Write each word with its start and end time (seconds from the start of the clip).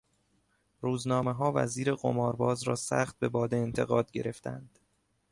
روزنامهها 0.81 1.51
وزیر 1.55 1.93
قمار 1.93 2.35
باز 2.35 2.63
را 2.63 2.75
سخت 2.75 3.19
به 3.19 3.29
باد 3.29 3.53
انتقاد 3.53 4.11
گرفتند. 4.11 4.79